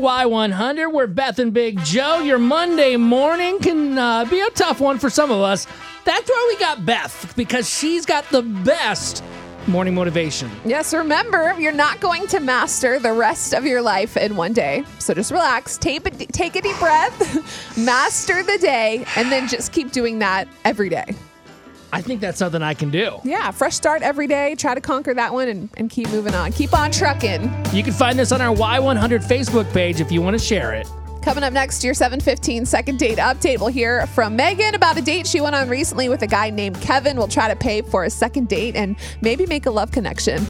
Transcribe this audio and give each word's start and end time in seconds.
Y100, 0.00 0.92
we're 0.92 1.08
Beth 1.08 1.40
and 1.40 1.52
Big 1.52 1.82
Joe. 1.82 2.20
Your 2.20 2.38
Monday 2.38 2.94
morning 2.94 3.58
can 3.58 3.98
uh, 3.98 4.24
be 4.26 4.38
a 4.38 4.48
tough 4.50 4.78
one 4.78 4.96
for 4.96 5.10
some 5.10 5.32
of 5.32 5.40
us. 5.40 5.66
That's 6.04 6.30
why 6.30 6.54
we 6.54 6.60
got 6.60 6.86
Beth, 6.86 7.34
because 7.34 7.68
she's 7.68 8.06
got 8.06 8.24
the 8.30 8.42
best 8.42 9.24
morning 9.66 9.96
motivation. 9.96 10.52
Yes, 10.64 10.94
remember, 10.94 11.52
you're 11.58 11.72
not 11.72 11.98
going 11.98 12.28
to 12.28 12.38
master 12.38 13.00
the 13.00 13.12
rest 13.12 13.54
of 13.54 13.66
your 13.66 13.82
life 13.82 14.16
in 14.16 14.36
one 14.36 14.52
day. 14.52 14.84
So 15.00 15.14
just 15.14 15.32
relax, 15.32 15.76
a, 15.78 16.00
take 16.00 16.54
a 16.54 16.62
deep 16.62 16.78
breath, 16.78 17.76
master 17.76 18.44
the 18.44 18.58
day, 18.58 19.04
and 19.16 19.32
then 19.32 19.48
just 19.48 19.72
keep 19.72 19.90
doing 19.90 20.20
that 20.20 20.46
every 20.64 20.90
day. 20.90 21.16
I 21.92 22.02
think 22.02 22.20
that's 22.20 22.38
something 22.38 22.62
I 22.62 22.74
can 22.74 22.90
do. 22.90 23.18
Yeah, 23.24 23.50
fresh 23.50 23.74
start 23.74 24.02
every 24.02 24.26
day. 24.26 24.54
Try 24.54 24.74
to 24.74 24.80
conquer 24.80 25.14
that 25.14 25.32
one 25.32 25.48
and, 25.48 25.68
and 25.76 25.90
keep 25.90 26.08
moving 26.10 26.34
on. 26.34 26.52
Keep 26.52 26.78
on 26.78 26.90
trucking. 26.90 27.42
You 27.72 27.82
can 27.82 27.92
find 27.92 28.18
this 28.18 28.32
on 28.32 28.40
our 28.40 28.54
Y100 28.54 29.24
Facebook 29.24 29.70
page 29.72 30.00
if 30.00 30.12
you 30.12 30.20
want 30.20 30.38
to 30.38 30.44
share 30.44 30.74
it. 30.74 30.86
Coming 31.22 31.44
up 31.44 31.52
next, 31.52 31.84
your 31.84 31.94
715 31.94 32.64
second 32.64 32.98
date 32.98 33.18
update. 33.18 33.58
We'll 33.58 33.68
hear 33.68 34.06
from 34.08 34.36
Megan 34.36 34.74
about 34.74 34.96
a 34.96 35.02
date 35.02 35.26
she 35.26 35.40
went 35.40 35.54
on 35.54 35.68
recently 35.68 36.08
with 36.08 36.22
a 36.22 36.26
guy 36.26 36.48
named 36.48 36.80
Kevin. 36.80 37.16
We'll 37.16 37.28
try 37.28 37.48
to 37.48 37.56
pay 37.56 37.82
for 37.82 38.04
a 38.04 38.10
second 38.10 38.48
date 38.48 38.76
and 38.76 38.96
maybe 39.20 39.44
make 39.46 39.66
a 39.66 39.70
love 39.70 39.90
connection. 39.90 40.46